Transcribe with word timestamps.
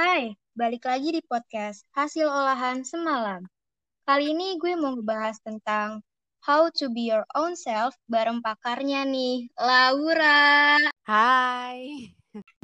Hai, 0.00 0.32
balik 0.56 0.88
lagi 0.88 1.12
di 1.12 1.20
podcast 1.20 1.84
Hasil 1.92 2.24
Olahan 2.24 2.80
Semalam. 2.80 3.44
Kali 4.08 4.32
ini 4.32 4.56
gue 4.56 4.72
mau 4.72 4.96
ngebahas 4.96 5.36
tentang 5.44 6.00
How 6.40 6.72
to 6.80 6.88
be 6.88 7.12
your 7.12 7.28
own 7.36 7.52
self 7.52 7.92
bareng 8.08 8.40
pakarnya 8.40 9.04
nih, 9.04 9.52
Laura. 9.60 10.80
Hai. 11.04 12.08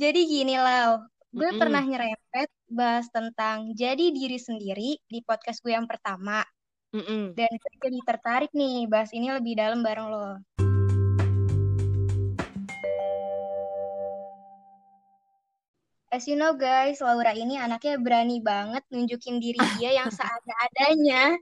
Jadi 0.00 0.20
gini, 0.24 0.56
Lau. 0.56 1.04
Gue 1.28 1.52
Mm-mm. 1.52 1.60
pernah 1.60 1.84
nyerempet 1.84 2.48
bahas 2.72 3.04
tentang 3.12 3.76
jadi 3.76 4.16
diri 4.16 4.40
sendiri 4.40 4.96
di 5.04 5.20
podcast 5.20 5.60
gue 5.60 5.76
yang 5.76 5.84
pertama. 5.84 6.40
Mm-mm. 6.96 7.36
Dan 7.36 7.52
gue 7.52 7.72
jadi 7.84 8.00
tertarik 8.00 8.48
nih 8.56 8.88
bahas 8.88 9.12
ini 9.12 9.28
lebih 9.28 9.60
dalam 9.60 9.84
bareng 9.84 10.08
lo. 10.08 10.40
As 16.16 16.24
you 16.24 16.32
know 16.32 16.56
guys, 16.56 17.04
Laura 17.04 17.36
ini 17.36 17.60
anaknya 17.60 18.00
berani 18.00 18.40
banget 18.40 18.80
nunjukin 18.88 19.36
diri 19.36 19.60
dia 19.76 20.00
yang 20.00 20.08
seada-adanya 20.16 21.36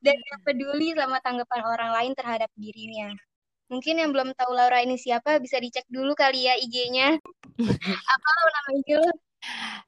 dan 0.00 0.16
gak 0.16 0.40
peduli 0.40 0.96
sama 0.96 1.20
tanggapan 1.20 1.60
orang 1.60 1.90
lain 1.92 2.12
terhadap 2.16 2.48
dirinya. 2.56 3.12
Mungkin 3.68 4.00
yang 4.00 4.16
belum 4.16 4.32
tahu 4.32 4.56
Laura 4.56 4.80
ini 4.80 4.96
siapa 4.96 5.36
bisa 5.36 5.60
dicek 5.60 5.84
dulu 5.92 6.16
kali 6.16 6.48
ya 6.48 6.56
IG-nya. 6.56 7.20
Apa 8.16 8.28
lo 8.40 8.44
nama 8.48 8.70
IG 8.80 8.88
lo? 9.04 9.10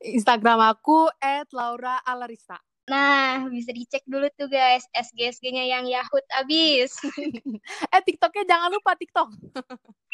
Instagram 0.05 0.61
aku 0.77 1.09
@laura_alarista. 1.49 2.61
Nah, 2.93 3.49
bisa 3.49 3.73
dicek 3.73 4.05
dulu 4.05 4.29
tuh 4.37 4.53
guys, 4.53 4.85
SG-SG-nya 4.93 5.73
yang 5.73 5.89
Yahut 5.89 6.25
abis. 6.37 7.01
eh 7.97 8.03
TikToknya 8.05 8.45
jangan 8.45 8.77
lupa 8.77 8.93
TikTok. 8.93 9.33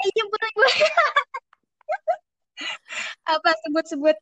Eh, 0.07 0.11
jemput 0.15 0.39
gue. 0.39 0.71
Apa 3.25 3.50
sebut-sebut? 3.64 4.17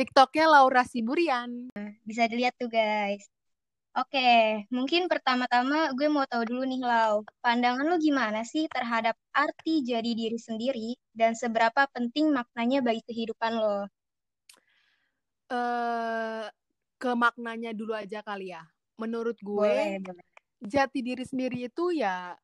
TikToknya 0.00 0.48
Laura 0.48 0.82
Siburian. 0.82 1.68
Bisa 2.02 2.24
dilihat 2.24 2.56
tuh 2.56 2.72
guys. 2.72 3.28
Oke, 3.90 4.64
mungkin 4.70 5.10
pertama-tama 5.10 5.90
gue 5.98 6.06
mau 6.06 6.22
tahu 6.22 6.46
dulu 6.46 6.62
nih 6.62 6.78
Lau, 6.78 7.26
pandangan 7.42 7.82
lo 7.82 7.98
gimana 7.98 8.46
sih 8.46 8.70
terhadap 8.70 9.18
arti 9.34 9.82
jadi 9.82 10.06
diri 10.14 10.38
sendiri 10.38 10.94
dan 11.10 11.34
seberapa 11.34 11.90
penting 11.90 12.30
maknanya 12.30 12.86
bagi 12.86 13.02
kehidupan 13.02 13.52
lo? 13.58 13.90
Eh 15.50 16.46
ke 17.00 17.10
maknanya 17.18 17.74
dulu 17.74 17.98
aja 17.98 18.22
kali 18.22 18.54
ya. 18.54 18.62
Menurut 18.94 19.36
gue 19.42 19.58
Boleh, 19.58 19.98
boleh. 19.98 20.24
jati 20.62 21.02
diri 21.02 21.24
sendiri 21.26 21.66
itu 21.66 21.90
ya 21.90 22.36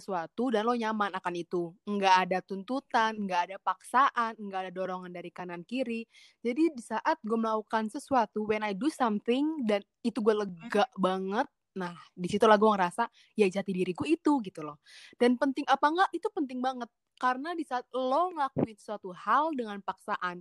sesuatu 0.00 0.48
dan 0.48 0.64
lo 0.64 0.72
nyaman 0.72 1.12
akan 1.12 1.34
itu. 1.36 1.76
Nggak 1.84 2.14
ada 2.26 2.38
tuntutan, 2.40 3.12
nggak 3.14 3.40
ada 3.52 3.56
paksaan, 3.60 4.32
nggak 4.40 4.60
ada 4.66 4.72
dorongan 4.72 5.12
dari 5.12 5.28
kanan 5.28 5.62
kiri. 5.62 6.08
Jadi 6.40 6.72
di 6.72 6.82
saat 6.82 7.20
gue 7.20 7.36
melakukan 7.36 7.92
sesuatu, 7.92 8.48
when 8.48 8.64
I 8.64 8.72
do 8.72 8.88
something 8.88 9.68
dan 9.68 9.84
itu 10.00 10.24
gue 10.24 10.32
lega 10.32 10.88
banget, 10.96 11.46
nah 11.76 11.94
di 12.16 12.26
situlah 12.26 12.56
gue 12.56 12.70
ngerasa 12.72 13.06
ya 13.36 13.46
jati 13.46 13.70
diriku 13.76 14.08
itu 14.08 14.40
gitu 14.40 14.64
loh. 14.64 14.80
Dan 15.20 15.36
penting 15.36 15.68
apa 15.68 15.86
enggak 15.86 16.10
itu 16.16 16.26
penting 16.32 16.58
banget 16.64 16.88
karena 17.20 17.52
di 17.52 17.68
saat 17.68 17.84
lo 17.92 18.32
ngelakuin 18.32 18.80
suatu 18.80 19.12
hal 19.12 19.52
dengan 19.52 19.76
paksaan, 19.84 20.40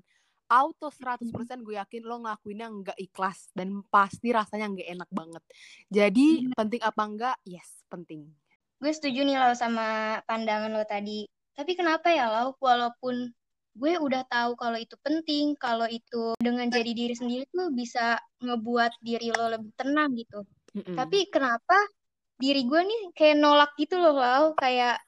auto 0.50 0.90
100% 0.90 1.62
gue 1.62 1.78
yakin 1.78 2.02
lo 2.08 2.26
ngelakuinnya 2.26 2.68
nggak 2.72 2.98
ikhlas 2.98 3.54
dan 3.54 3.86
pasti 3.92 4.34
rasanya 4.34 4.74
nggak 4.74 4.90
enak 4.98 5.10
banget. 5.14 5.44
Jadi 5.94 6.50
penting 6.58 6.82
apa 6.82 7.02
enggak? 7.06 7.38
Yes, 7.46 7.86
penting. 7.86 8.34
Gue 8.80 8.92
setuju 8.96 9.28
nih 9.28 9.36
Lau 9.36 9.52
sama 9.52 10.20
pandangan 10.24 10.72
lo 10.72 10.88
tadi. 10.88 11.28
Tapi 11.52 11.76
kenapa 11.76 12.08
ya 12.16 12.32
Lau, 12.32 12.56
walaupun 12.64 13.28
gue 13.76 13.94
udah 14.00 14.24
tahu 14.32 14.56
kalau 14.56 14.80
itu 14.80 14.96
penting, 15.04 15.60
kalau 15.60 15.84
itu 15.88 16.36
dengan 16.40 16.72
jadi 16.72 16.92
diri 16.96 17.16
sendiri 17.16 17.44
tuh 17.52 17.76
bisa 17.76 18.16
ngebuat 18.40 19.04
diri 19.04 19.36
lo 19.36 19.52
lebih 19.52 19.76
tenang 19.76 20.16
gitu. 20.16 20.48
Mm-mm. 20.80 20.96
Tapi 20.96 21.28
kenapa 21.28 21.76
diri 22.40 22.64
gue 22.64 22.82
nih 22.88 23.02
kayak 23.12 23.36
nolak 23.36 23.76
gitu 23.76 24.00
loh 24.00 24.16
Lau, 24.16 24.46
kayak 24.56 25.04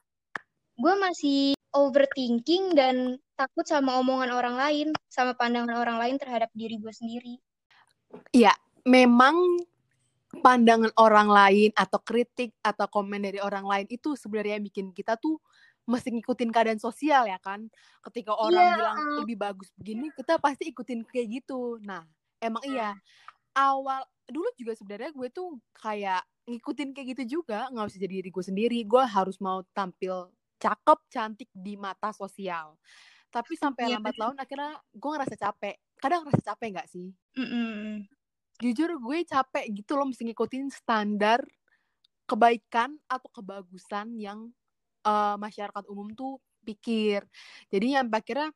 gue 0.76 0.94
masih 1.00 1.56
overthinking 1.72 2.76
dan 2.76 3.16
takut 3.32 3.64
sama 3.64 3.96
omongan 4.04 4.36
orang 4.36 4.56
lain, 4.60 4.88
sama 5.08 5.32
pandangan 5.32 5.80
orang 5.80 5.96
lain 5.96 6.16
terhadap 6.20 6.52
diri 6.52 6.76
gue 6.76 6.92
sendiri. 6.92 7.40
Iya, 8.36 8.52
memang 8.84 9.64
pandangan 10.40 10.88
orang 10.96 11.28
lain 11.28 11.70
atau 11.76 12.00
kritik 12.00 12.56
atau 12.64 12.88
komen 12.88 13.28
dari 13.28 13.36
orang 13.42 13.68
lain 13.68 13.86
itu 13.92 14.16
sebenarnya 14.16 14.56
yang 14.56 14.64
bikin 14.64 14.86
kita 14.96 15.20
tuh 15.20 15.36
mesti 15.84 16.14
ngikutin 16.14 16.50
keadaan 16.54 16.80
sosial 16.80 17.28
ya 17.28 17.36
kan. 17.42 17.68
Ketika 18.00 18.32
orang 18.32 18.64
Iya, 18.64 18.76
bilang 18.78 18.96
uh. 18.96 19.16
lebih 19.22 19.36
bagus 19.36 19.68
begini, 19.76 20.08
kita 20.14 20.38
pasti 20.40 20.70
ikutin 20.72 21.04
kayak 21.04 21.42
gitu. 21.42 21.76
Nah, 21.82 22.06
emang 22.40 22.62
iya. 22.64 22.96
Awal 23.52 24.06
dulu 24.30 24.48
juga 24.56 24.72
sebenarnya 24.72 25.12
gue 25.12 25.28
tuh 25.28 25.60
kayak 25.76 26.24
ngikutin 26.48 26.96
kayak 26.96 27.08
gitu 27.18 27.22
juga, 27.40 27.68
nggak 27.68 27.86
usah 27.92 28.00
jadi 28.00 28.14
diri 28.22 28.30
gue 28.32 28.44
sendiri. 28.44 28.78
Gue 28.88 29.04
harus 29.04 29.36
mau 29.42 29.60
tampil 29.76 30.32
cakep, 30.62 30.98
cantik 31.10 31.50
di 31.52 31.74
mata 31.76 32.14
sosial. 32.14 32.78
Tapi 33.28 33.52
sampai 33.58 33.90
Iya, 33.90 33.98
lambat 33.98 34.16
laun 34.16 34.36
akhirnya 34.38 34.80
gue 34.94 35.10
ngerasa 35.12 35.36
capek. 35.36 35.76
Kadang 35.98 36.24
ngerasa 36.24 36.42
capek 36.54 36.68
nggak 36.78 36.88
sih? 36.88 37.08
Mm-mm. 37.36 38.06
Jujur 38.62 38.94
gue 39.02 39.18
capek 39.26 39.66
gitu 39.74 39.98
loh 39.98 40.06
mesti 40.06 40.22
ngikutin 40.30 40.70
standar 40.70 41.42
kebaikan 42.30 42.94
atau 43.10 43.28
kebagusan 43.34 44.14
yang 44.14 44.48
eh, 45.02 45.36
masyarakat 45.36 45.84
umum 45.90 46.14
tuh 46.14 46.38
pikir. 46.62 47.26
Jadi 47.68 47.98
yang 47.98 48.06
akhirnya 48.06 48.54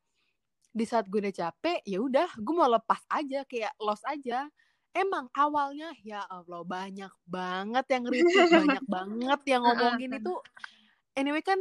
di 0.71 0.85
saat 0.87 1.11
gue 1.11 1.19
udah 1.19 1.35
capek, 1.35 1.83
ya 1.83 1.99
udah 1.99 2.29
gue 2.39 2.55
mau 2.55 2.71
lepas 2.71 3.03
aja 3.11 3.43
kayak 3.45 3.75
lost 3.83 4.07
aja. 4.07 4.47
Emang 4.97 5.29
awalnya 5.37 5.93
ya 6.01 6.25
Allah 6.25 6.65
banyak 6.65 7.13
banget 7.29 7.85
yang 7.93 8.05
retweet, 8.13 8.49
banyak 8.49 8.85
banget 8.87 9.41
yang 9.51 9.63
ngomongin 9.67 10.11
itu. 10.23 10.35
Anyway 11.19 11.43
kan 11.45 11.59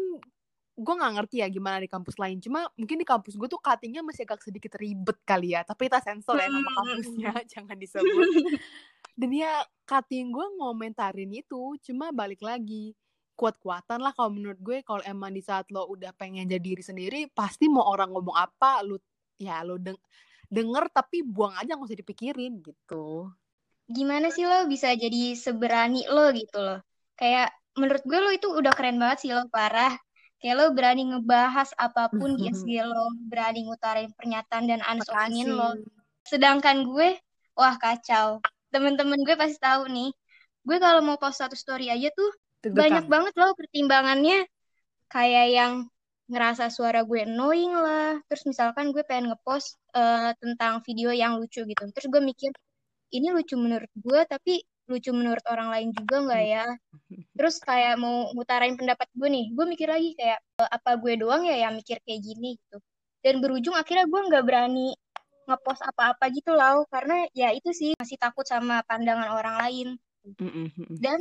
gue 0.76 0.94
nggak 0.94 1.14
ngerti 1.16 1.36
ya 1.40 1.48
gimana 1.48 1.80
di 1.80 1.88
kampus 1.88 2.20
lain. 2.20 2.44
Cuma 2.44 2.68
mungkin 2.76 3.00
di 3.00 3.08
kampus 3.08 3.40
gue 3.40 3.48
tuh 3.48 3.60
cuttingnya 3.60 4.04
masih 4.04 4.28
agak 4.28 4.44
sedikit 4.44 4.76
ribet 4.76 5.18
kali 5.24 5.56
ya. 5.56 5.64
Tapi 5.64 5.88
kita 5.88 6.04
sensor 6.04 6.36
ya 6.40 6.52
nama 6.52 6.72
kampusnya, 6.84 7.32
jangan 7.54 7.76
disebut. 7.80 8.28
Dan 9.16 9.32
ya 9.32 9.64
cutting 9.88 10.36
gue 10.36 10.46
ngomentarin 10.60 11.32
itu, 11.32 11.80
cuma 11.80 12.12
balik 12.12 12.44
lagi 12.44 12.92
kuat-kuatan 13.36 14.00
lah 14.00 14.16
kalau 14.16 14.32
menurut 14.32 14.60
gue 14.64 14.80
kalau 14.88 15.04
emang 15.04 15.36
di 15.36 15.44
saat 15.44 15.68
lo 15.68 15.92
udah 15.92 16.16
pengen 16.16 16.48
jadi 16.48 16.64
diri 16.64 16.80
sendiri 16.80 17.20
pasti 17.36 17.68
mau 17.68 17.84
orang 17.84 18.16
ngomong 18.16 18.32
apa 18.32 18.80
lu 18.80 18.96
ya 19.36 19.60
lo 19.60 19.76
deng 19.76 20.00
denger 20.48 20.88
tapi 20.88 21.20
buang 21.20 21.52
aja 21.60 21.76
nggak 21.76 21.84
usah 21.84 22.00
dipikirin 22.00 22.64
gitu 22.64 23.28
Gimana 23.86 24.34
sih 24.34 24.50
lo 24.50 24.66
bisa 24.66 24.98
jadi 24.98 25.38
seberani 25.38 26.10
lo 26.10 26.34
gitu 26.34 26.58
loh? 26.58 26.82
Kayak 27.14 27.54
menurut 27.78 28.02
gue 28.02 28.20
lo 28.20 28.32
itu 28.34 28.48
udah 28.50 28.74
keren 28.74 28.98
banget 28.98 29.18
sih 29.22 29.32
lo 29.32 29.46
parah. 29.54 29.94
Kayak 30.46 30.62
lo 30.62 30.66
berani 30.78 31.10
ngebahas 31.10 31.74
apa 31.74 32.06
pun 32.14 32.38
di 32.38 32.54
SG 32.54 32.78
lo, 32.86 33.10
berani 33.26 33.66
ngutarin 33.66 34.14
pernyataan 34.14 34.70
dan 34.70 34.78
opinion 34.86 35.58
lo. 35.58 35.74
Sedangkan 36.22 36.86
gue, 36.86 37.18
wah 37.58 37.74
kacau. 37.82 38.46
Temen-temen 38.70 39.26
gue 39.26 39.34
pasti 39.34 39.58
tahu 39.58 39.90
nih. 39.90 40.14
Gue 40.62 40.78
kalau 40.78 41.02
mau 41.02 41.18
post 41.18 41.42
satu 41.42 41.58
story 41.58 41.90
aja 41.90 42.14
tuh 42.14 42.30
banyak 42.62 43.10
banget 43.10 43.34
loh 43.42 43.58
pertimbangannya. 43.58 44.46
Kayak 45.10 45.48
yang 45.50 45.74
ngerasa 46.30 46.70
suara 46.70 47.02
gue 47.02 47.26
annoying 47.26 47.74
lah. 47.74 48.22
Terus 48.30 48.46
misalkan 48.46 48.94
gue 48.94 49.02
pengen 49.02 49.34
ngepost 49.34 49.82
eh, 49.98 50.30
tentang 50.38 50.86
video 50.86 51.10
yang 51.10 51.42
lucu 51.42 51.66
gitu. 51.66 51.90
Terus 51.90 52.06
gue 52.06 52.22
mikir, 52.22 52.54
ini 53.18 53.34
lucu 53.34 53.58
menurut 53.58 53.90
gue, 53.98 54.22
tapi 54.30 54.62
lucu 54.90 55.12
menurut 55.16 55.44
orang 55.50 55.70
lain 55.74 55.90
juga 55.96 56.16
nggak 56.26 56.44
ya? 56.46 56.66
Terus 57.38 57.56
kayak 57.64 57.96
mau 58.00 58.32
ngutarain 58.36 58.76
pendapat 58.80 59.08
gue 59.16 59.28
nih, 59.30 59.46
gue 59.56 59.66
mikir 59.68 59.88
lagi 59.92 60.16
kayak 60.18 60.40
"Eh, 60.62 60.70
apa 60.72 60.92
gue 61.00 61.14
doang 61.20 61.44
ya 61.46 61.56
yang 61.68 61.74
mikir 61.76 62.00
kayak 62.06 62.22
gini 62.24 62.56
gitu. 62.60 62.78
Dan 63.26 63.42
berujung 63.44 63.76
akhirnya 63.76 64.06
gue 64.08 64.22
nggak 64.30 64.44
berani 64.46 64.94
ngepost 65.46 65.82
apa-apa 65.86 66.26
gitu 66.34 66.52
loh, 66.58 66.86
karena 66.90 67.26
ya 67.38 67.54
itu 67.54 67.70
sih 67.74 67.92
masih 67.98 68.18
takut 68.18 68.46
sama 68.48 68.82
pandangan 68.90 69.30
orang 69.34 69.56
lain. 69.62 69.88
Dan 71.02 71.20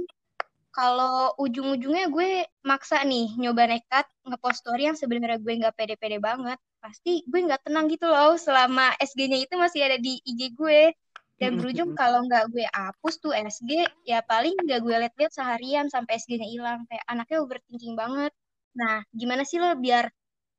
kalau 0.74 1.30
ujung-ujungnya 1.38 2.10
gue 2.10 2.44
maksa 2.66 3.04
nih 3.06 3.30
nyoba 3.38 3.70
nekat 3.70 4.06
ngepost 4.26 4.64
story 4.64 4.90
yang 4.90 4.98
sebenarnya 4.98 5.38
gue 5.38 5.52
nggak 5.60 5.76
pede-pede 5.78 6.18
banget, 6.18 6.58
pasti 6.82 7.22
gue 7.28 7.40
nggak 7.46 7.62
tenang 7.68 7.86
gitu 7.92 8.06
loh 8.10 8.34
selama 8.34 8.90
SG-nya 8.98 9.38
itu 9.44 9.54
masih 9.54 9.86
ada 9.86 9.98
di 10.00 10.18
IG 10.24 10.56
gue. 10.56 10.90
Dan 11.34 11.58
berujung 11.58 11.98
kalau 11.98 12.22
nggak 12.24 12.54
gue 12.54 12.62
hapus 12.70 13.14
tuh 13.18 13.34
SG, 13.34 13.84
ya 14.06 14.22
paling 14.22 14.54
nggak 14.54 14.80
gue 14.80 14.96
liat-liat 15.02 15.32
seharian 15.34 15.90
sampai 15.90 16.16
SG-nya 16.22 16.46
hilang. 16.46 16.86
Kayak 16.86 17.04
anaknya 17.10 17.38
overthinking 17.42 17.94
banget. 17.98 18.32
Nah, 18.78 19.02
gimana 19.10 19.42
sih 19.42 19.58
lo 19.58 19.74
biar 19.74 20.06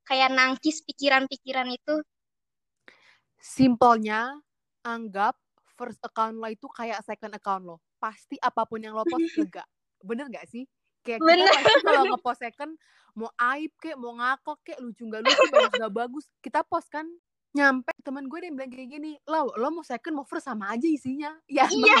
kayak 0.04 0.36
nangkis 0.36 0.84
pikiran-pikiran 0.84 1.68
itu? 1.72 2.04
simpelnya 3.46 4.34
anggap 4.82 5.38
first 5.78 6.02
account 6.02 6.40
lo 6.40 6.48
itu 6.50 6.66
kayak 6.72 6.98
second 7.06 7.38
account 7.38 7.62
lo 7.62 7.76
pasti 8.02 8.34
apa 8.42 8.66
pun 8.66 8.82
yang 8.82 8.98
lo 8.98 9.06
post 9.06 9.22
lega 9.40 9.64
bener 10.02 10.26
gak 10.32 10.50
sih 10.50 10.66
kayak 11.06 11.22
kita 11.22 11.30
Bener. 11.30 11.48
pasti 11.54 11.80
kalau 11.86 12.02
ngepost 12.10 12.40
second 12.46 12.72
mau 13.16 13.30
aib 13.54 13.72
kek 13.80 13.96
mau 13.96 14.12
ngakak 14.18 14.58
kek 14.66 14.78
lucu 14.82 15.06
nggak 15.08 15.22
lucu 15.24 15.44
bagus 15.48 15.72
nggak 15.78 15.94
bagus 15.94 16.24
kita 16.42 16.60
post 16.66 16.88
kan 16.90 17.06
nyampe 17.56 17.92
teman 18.04 18.28
gue 18.28 18.38
dia 18.44 18.52
bilang 18.52 18.68
kayak 18.68 18.88
gini 18.92 19.16
lo 19.24 19.48
lo 19.56 19.68
mau 19.72 19.80
second 19.80 20.20
mau 20.20 20.26
first 20.28 20.44
sama 20.44 20.68
aja 20.76 20.84
isinya. 20.84 21.32
Ya 21.56 21.64
iya. 21.72 21.96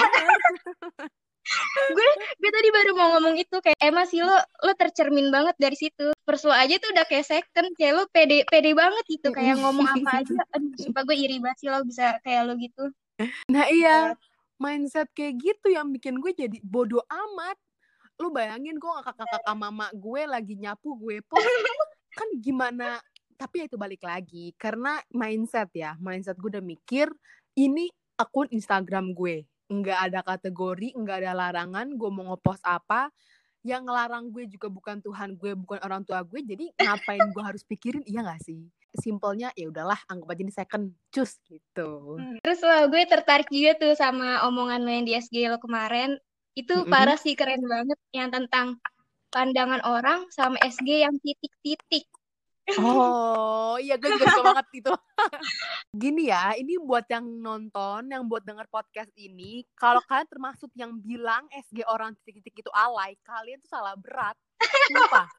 gue 1.94 2.08
gue 2.42 2.50
tadi 2.50 2.68
baru 2.74 2.90
mau 2.98 3.08
ngomong 3.16 3.38
itu 3.38 3.56
kayak 3.62 3.78
emang 3.78 4.04
sih 4.10 4.18
lo 4.18 4.34
lo 4.36 4.72
tercermin 4.76 5.32
banget 5.32 5.56
dari 5.56 5.78
situ. 5.78 6.12
First 6.26 6.44
lo 6.44 6.52
aja 6.52 6.76
tuh 6.76 6.92
udah 6.92 7.06
kayak 7.08 7.24
second 7.24 7.72
kayak 7.78 7.92
lo 7.96 8.04
pede 8.12 8.44
pede 8.50 8.74
banget 8.76 9.04
gitu 9.08 9.32
kayak 9.32 9.56
ngomong 9.62 9.86
apa 9.86 10.10
aja. 10.20 10.42
Aduh 10.52 10.74
sumpah 10.76 11.02
gue 11.08 11.16
iri 11.16 11.40
banget 11.40 11.58
sih 11.64 11.68
lo 11.72 11.80
bisa 11.86 12.18
kayak 12.20 12.50
lo 12.50 12.52
gitu. 12.60 12.84
Nah 13.48 13.64
iya. 13.72 14.12
Mindset 14.56 15.12
kayak 15.12 15.36
gitu 15.40 15.68
yang 15.68 15.92
bikin 15.92 16.18
gue 16.18 16.32
jadi 16.34 16.58
bodoh 16.60 17.04
amat. 17.06 17.56
Lu 18.18 18.32
bayangin 18.32 18.76
gue 18.76 18.92
kakak-kakak 19.04 19.54
mama 19.54 19.86
gue 19.94 20.22
lagi 20.26 20.58
nyapu 20.58 20.98
gue 20.98 21.22
pun 21.24 21.38
kan 22.16 22.28
gimana 22.40 22.96
tapi 23.36 23.62
ya 23.62 23.64
itu 23.68 23.76
balik 23.76 24.02
lagi 24.02 24.56
karena 24.56 24.98
mindset 25.12 25.68
ya 25.76 25.94
mindset 26.00 26.40
gue 26.40 26.58
udah 26.58 26.64
mikir 26.64 27.12
ini 27.56 27.88
akun 28.16 28.48
Instagram 28.52 29.12
gue. 29.12 29.44
Nggak 29.68 29.98
ada 30.10 30.20
kategori 30.24 30.96
nggak 30.96 31.16
ada 31.24 31.32
larangan 31.36 31.86
gue 31.94 32.10
mau 32.12 32.32
ngepost 32.34 32.64
apa. 32.64 33.12
Yang 33.66 33.82
ngelarang 33.90 34.24
gue 34.30 34.44
juga 34.46 34.68
bukan 34.70 35.02
Tuhan 35.02 35.34
gue 35.34 35.52
bukan 35.58 35.82
orang 35.82 36.06
tua 36.06 36.22
gue 36.22 36.38
jadi 36.38 36.70
ngapain 36.78 37.26
gue 37.34 37.42
harus 37.42 37.66
pikirin 37.66 38.04
iya 38.06 38.22
gak 38.22 38.40
sih? 38.46 38.70
Simpelnya 38.96 39.50
ya 39.58 39.68
udahlah 39.68 39.98
anggap 40.06 40.32
aja 40.32 40.42
ini 40.46 40.54
second 40.54 40.94
cus 41.10 41.42
gitu. 41.50 42.16
Hmm. 42.16 42.38
terus 42.40 42.62
lo 42.62 42.86
gue 42.88 43.02
tertarik 43.04 43.50
juga 43.50 43.74
tuh 43.76 43.92
sama 43.98 44.46
omongan 44.46 44.86
lo 44.86 44.90
yang 44.94 45.04
di 45.04 45.18
SG 45.18 45.50
lo 45.50 45.58
kemarin. 45.58 46.14
Itu 46.54 46.72
mm 46.72 46.82
-hmm. 46.86 46.92
parah 46.94 47.18
sih 47.18 47.34
keren 47.34 47.60
banget 47.66 47.98
yang 48.14 48.30
tentang 48.30 48.78
pandangan 49.34 49.82
orang 49.84 50.24
sama 50.32 50.56
SG 50.62 51.02
yang 51.02 51.12
titik-titik 51.20 52.06
Oh, 52.82 53.78
iya 53.78 53.94
gue 53.94 54.10
juga 54.10 54.26
suka 54.26 54.42
banget 54.42 54.66
itu. 54.82 54.90
Gini 56.02 56.34
ya, 56.34 56.58
ini 56.58 56.82
buat 56.82 57.06
yang 57.06 57.22
nonton, 57.22 58.10
yang 58.10 58.26
buat 58.26 58.42
denger 58.42 58.66
podcast 58.66 59.14
ini, 59.14 59.62
kalau 59.78 60.02
kalian 60.10 60.26
termasuk 60.26 60.70
yang 60.74 60.98
bilang 60.98 61.46
SG 61.54 61.86
orang 61.86 62.18
titik-titik 62.18 62.66
itu 62.66 62.70
alay, 62.74 63.14
kalian 63.22 63.62
tuh 63.62 63.70
salah 63.70 63.94
berat. 63.94 64.34
Lupa. 64.90 65.30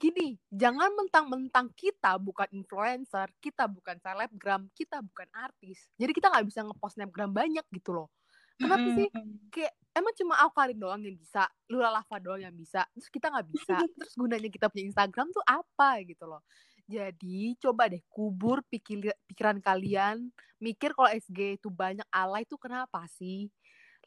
Gini, 0.00 0.34
jangan 0.50 0.90
mentang-mentang 0.96 1.70
kita 1.76 2.18
bukan 2.18 2.48
influencer, 2.50 3.30
kita 3.38 3.68
bukan 3.70 4.00
selebgram, 4.00 4.66
kita 4.74 4.98
bukan 5.04 5.28
artis. 5.36 5.92
Jadi 6.00 6.10
kita 6.16 6.32
nggak 6.32 6.46
bisa 6.48 6.66
ngepost 6.66 6.98
snapgram 6.98 7.30
banyak 7.30 7.62
gitu 7.70 7.94
loh. 7.94 8.08
Kenapa 8.60 8.86
sih? 8.92 9.08
Kayak 9.48 9.72
emang 9.96 10.14
cuma 10.14 10.34
aku 10.44 10.52
kali 10.54 10.74
doang 10.76 11.02
yang 11.02 11.16
bisa, 11.16 11.48
lu 11.72 11.80
Lava 11.80 12.16
doang 12.20 12.42
yang 12.44 12.54
bisa, 12.54 12.84
terus 12.92 13.08
kita 13.08 13.32
nggak 13.32 13.48
bisa. 13.48 13.76
Terus 13.98 14.14
gunanya 14.14 14.48
kita 14.52 14.68
punya 14.68 14.84
Instagram 14.92 15.32
tuh 15.32 15.42
apa 15.48 16.04
gitu 16.04 16.28
loh. 16.28 16.44
Jadi 16.90 17.54
coba 17.62 17.86
deh 17.86 18.02
kubur 18.10 18.66
pikir, 18.66 19.14
pikiran 19.30 19.62
kalian, 19.62 20.30
mikir 20.58 20.90
kalau 20.94 21.10
SG 21.10 21.56
itu 21.62 21.70
banyak 21.70 22.06
alay 22.10 22.42
itu 22.42 22.58
kenapa 22.58 23.06
sih? 23.06 23.46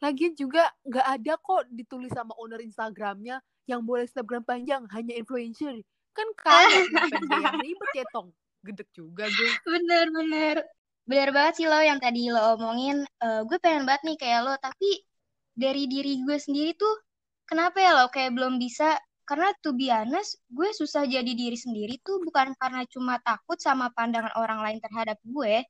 Lagian 0.03 0.35
juga 0.35 0.67
nggak 0.83 1.07
ada 1.07 1.33
kok 1.39 1.63
ditulis 1.71 2.11
sama 2.11 2.35
owner 2.35 2.59
Instagramnya 2.59 3.39
yang 3.71 3.87
boleh 3.87 4.03
Instagram 4.03 4.43
panjang 4.43 4.83
hanya 4.91 5.15
influencer. 5.15 5.79
Kan 6.11 6.27
kalian 6.35 6.91
yang 7.39 7.55
ribet 7.63 7.91
ya 7.95 8.05
tong. 8.11 8.35
Gedek 8.67 8.91
juga 8.91 9.31
gue. 9.31 9.49
Bener 9.63 10.05
bener 10.11 10.55
bener 11.09 11.29
banget 11.35 11.53
sih 11.59 11.67
lo 11.67 11.79
yang 11.83 11.99
tadi 11.99 12.31
lo 12.31 12.55
omongin. 12.55 13.03
Uh, 13.19 13.43
gue 13.47 13.57
pengen 13.59 13.83
banget 13.87 14.01
nih 14.07 14.17
kayak 14.21 14.39
lo 14.47 14.53
tapi 14.59 15.03
dari 15.53 15.83
diri 15.85 16.23
gue 16.23 16.37
sendiri 16.39 16.71
tuh 16.79 16.93
kenapa 17.49 17.77
ya 17.83 17.91
lo 17.99 18.07
kayak 18.09 18.31
belum 18.35 18.55
bisa? 18.59 18.95
Karena 19.23 19.55
to 19.63 19.71
be 19.75 19.87
honest 19.91 20.39
gue 20.51 20.69
susah 20.75 21.07
jadi 21.07 21.31
diri 21.31 21.55
sendiri 21.55 21.95
tuh 22.03 22.19
bukan 22.27 22.55
karena 22.59 22.83
cuma 22.91 23.19
takut 23.23 23.55
sama 23.59 23.87
pandangan 23.95 24.31
orang 24.35 24.59
lain 24.63 24.79
terhadap 24.83 25.15
gue 25.23 25.63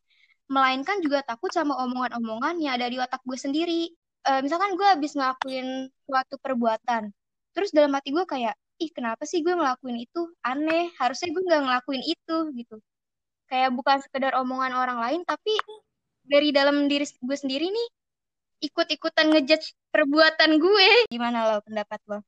melainkan 0.51 0.99
juga 1.01 1.23
takut 1.25 1.49
sama 1.53 1.73
omongan-omongan 1.85 2.59
yang 2.61 2.73
ada 2.77 2.87
di 2.89 2.97
otak 3.01 3.21
gue 3.25 3.37
sendiri. 3.37 3.89
Uh, 4.23 4.39
misalkan 4.45 4.77
gue 4.79 4.87
habis 4.87 5.13
ngelakuin 5.17 5.91
suatu 6.07 6.35
perbuatan 6.39 7.11
terus 7.53 7.69
dalam 7.75 7.93
hati 7.93 8.09
gue 8.15 8.25
kayak 8.25 8.55
ih 8.81 8.89
kenapa 8.93 9.23
sih 9.29 9.41
gue 9.45 9.53
ngelakuin 9.53 9.97
itu? 10.01 10.21
Aneh 10.45 10.93
harusnya 11.01 11.29
gue 11.33 11.41
nggak 11.45 11.61
ngelakuin 11.67 12.03
itu 12.05 12.37
gitu 12.57 12.77
kayak 13.53 13.69
bukan 13.69 14.01
sekedar 14.01 14.33
omongan 14.41 14.73
orang 14.73 14.97
lain 14.97 15.21
tapi 15.21 15.53
dari 16.25 16.49
dalam 16.49 16.89
diri 16.89 17.05
gue 17.05 17.37
sendiri 17.37 17.69
nih 17.69 17.87
ikut-ikutan 18.65 19.29
ngejudge 19.29 19.77
perbuatan 19.93 20.57
gue. 20.57 20.89
Gimana 21.13 21.53
lo 21.53 21.57
pendapat 21.61 22.01
lo? 22.09 22.25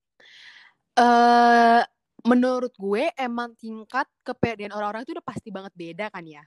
Uh, 0.94 1.82
menurut 2.28 2.76
gue 2.78 3.10
emang 3.18 3.58
tingkat 3.58 4.06
kepedean 4.22 4.76
orang-orang 4.76 5.08
itu 5.08 5.18
udah 5.18 5.26
pasti 5.26 5.50
banget 5.50 5.74
beda 5.74 6.14
kan 6.14 6.28
ya. 6.28 6.46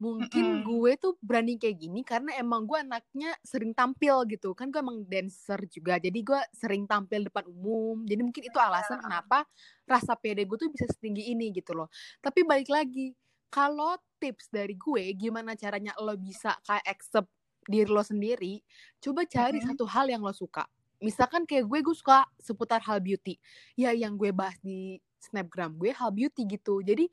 Mungkin 0.00 0.44
mm 0.44 0.56
-hmm. 0.60 0.66
gue 0.66 0.92
tuh 0.96 1.12
berani 1.20 1.60
kayak 1.60 1.76
gini 1.76 2.00
karena 2.00 2.32
emang 2.40 2.64
gue 2.64 2.76
anaknya 2.80 3.36
sering 3.44 3.72
tampil 3.72 4.26
gitu. 4.26 4.52
Kan 4.52 4.74
gue 4.74 4.80
emang 4.82 5.04
dancer 5.06 5.64
juga 5.70 5.96
jadi 5.96 6.18
gue 6.20 6.40
sering 6.56 6.84
tampil 6.84 7.30
depan 7.30 7.46
umum. 7.46 8.02
Jadi 8.04 8.20
mungkin 8.20 8.42
itu 8.44 8.58
alasan 8.58 8.98
kenapa 8.98 9.46
rasa 9.88 10.16
pede 10.18 10.42
gue 10.44 10.58
tuh 10.58 10.72
bisa 10.72 10.90
setinggi 10.90 11.30
ini 11.30 11.54
gitu 11.54 11.72
loh. 11.76 11.86
Tapi 12.18 12.42
balik 12.42 12.72
lagi 12.72 13.14
kalau 13.50 13.98
tips 14.22 14.48
dari 14.48 14.78
gue 14.78 15.12
gimana 15.18 15.58
caranya 15.58 15.92
lo 15.98 16.14
bisa 16.14 16.54
kayak 16.64 16.86
accept 16.86 17.30
diri 17.66 17.90
lo 17.90 18.00
sendiri 18.00 18.62
coba 19.02 19.26
cari 19.26 19.60
mm 19.60 19.66
-hmm. 19.66 19.70
satu 19.74 19.84
hal 19.90 20.06
yang 20.08 20.22
lo 20.22 20.32
suka 20.32 20.64
misalkan 21.02 21.44
kayak 21.44 21.66
gue 21.66 21.78
gue 21.82 21.96
suka 21.96 22.24
seputar 22.40 22.80
hal 22.84 23.02
beauty 23.02 23.36
ya 23.76 23.90
yang 23.92 24.16
gue 24.16 24.30
bahas 24.30 24.56
di 24.62 25.00
snapgram 25.20 25.76
gue 25.76 25.92
hal 25.92 26.12
beauty 26.14 26.48
gitu 26.48 26.80
jadi 26.80 27.08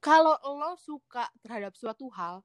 kalau 0.00 0.36
lo 0.44 0.76
suka 0.76 1.28
terhadap 1.40 1.72
suatu 1.76 2.08
hal 2.12 2.44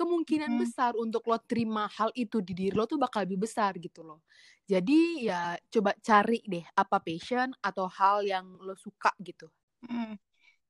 kemungkinan 0.00 0.56
hmm. 0.56 0.60
besar 0.64 0.92
untuk 0.96 1.28
lo 1.28 1.36
terima 1.44 1.84
hal 1.92 2.08
itu 2.16 2.40
di 2.40 2.56
diri 2.56 2.72
lo 2.72 2.88
tuh 2.88 2.96
bakal 2.96 3.28
lebih 3.28 3.44
besar 3.44 3.76
gitu 3.76 4.00
loh. 4.00 4.24
Jadi 4.64 5.28
ya 5.28 5.60
coba 5.68 5.92
cari 6.00 6.40
deh 6.46 6.64
apa 6.72 6.96
passion 7.04 7.52
atau 7.60 7.84
hal 7.84 8.24
yang 8.24 8.46
lo 8.64 8.72
suka 8.80 9.12
gitu. 9.20 9.52
Hmm. 9.84 10.16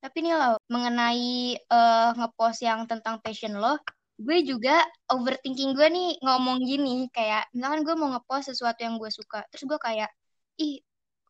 Tapi 0.01 0.17
nih 0.25 0.33
lo 0.33 0.57
mengenai 0.65 1.61
uh, 1.69 2.09
ngepost 2.17 2.65
yang 2.65 2.89
tentang 2.89 3.21
passion 3.21 3.53
lo, 3.53 3.77
gue 4.17 4.41
juga 4.41 4.81
overthinking 5.13 5.77
gue 5.77 5.87
nih 5.93 6.09
ngomong 6.25 6.61
gini 6.61 7.09
kayak 7.13 7.49
misalkan 7.53 7.81
gue 7.85 7.95
mau 7.97 8.09
ngepost 8.17 8.53
sesuatu 8.53 8.81
yang 8.81 8.97
gue 8.97 9.09
suka, 9.13 9.45
terus 9.53 9.69
gue 9.69 9.77
kayak 9.77 10.09
ih 10.57 10.81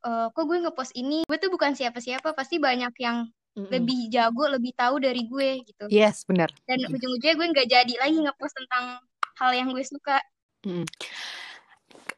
uh, 0.07 0.27
kok 0.31 0.43
gue 0.47 0.57
ngepost 0.63 0.95
ini, 0.95 1.27
gue 1.27 1.37
tuh 1.39 1.51
bukan 1.51 1.75
siapa-siapa, 1.75 2.31
pasti 2.31 2.57
banyak 2.57 2.95
yang 2.99 3.27
mm 3.27 3.67
-mm. 3.67 3.69
lebih 3.71 3.99
jago, 4.07 4.43
lebih 4.47 4.71
tahu 4.75 5.03
dari 5.03 5.23
gue 5.27 5.49
gitu. 5.67 5.85
Yes, 5.91 6.23
benar. 6.27 6.51
Dan 6.67 6.83
ujung-ujungnya 6.87 7.35
gue 7.37 7.47
nggak 7.51 7.69
jadi 7.69 7.93
lagi 7.99 8.17
ngepost 8.23 8.55
tentang 8.55 8.85
hal 9.39 9.51
yang 9.51 9.69
gue 9.71 9.83
suka. 9.83 10.17
Mm. 10.63 10.87